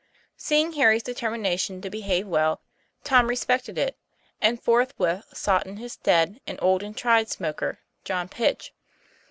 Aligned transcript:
Seeing 0.35 0.73
Harry's 0.73 1.03
determination 1.03 1.79
to 1.81 1.89
behave 1.91 2.25
well, 2.25 2.61
Tom 3.03 3.27
respected 3.27 3.77
it; 3.77 3.97
and 4.41 4.59
forthwith 4.59 5.25
sought 5.33 5.67
in 5.67 5.77
his 5.77 5.93
stead 5.93 6.41
an 6.47 6.57
old 6.59 6.81
and 6.81 6.97
tried 6.97 7.29
smoker, 7.29 7.81
John 8.03 8.27
Pitch. 8.27 8.73